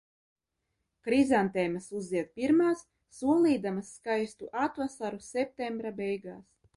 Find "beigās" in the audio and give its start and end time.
6.01-6.45